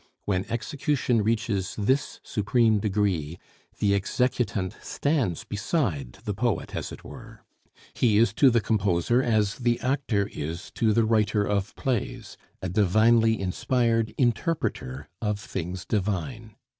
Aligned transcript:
When 0.25 0.45
execution 0.49 1.21
reaches 1.21 1.75
this 1.77 2.19
supreme 2.23 2.79
degree, 2.79 3.37
the 3.77 3.93
executant 3.93 4.75
stands 4.81 5.43
beside 5.43 6.13
the 6.25 6.33
poet, 6.33 6.75
as 6.75 6.91
it 6.91 7.03
were; 7.03 7.43
he 7.93 8.17
is 8.17 8.33
to 8.33 8.49
the 8.49 8.61
composer 8.61 9.21
as 9.21 9.57
the 9.59 9.79
actor 9.79 10.27
is 10.33 10.71
to 10.71 10.91
the 10.91 11.05
writer 11.05 11.43
of 11.45 11.75
plays, 11.75 12.35
a 12.63 12.67
divinely 12.69 13.39
inspired 13.39 14.11
interpreter 14.17 15.07
of 15.21 15.39
things 15.39 15.85
divine. 15.85 16.55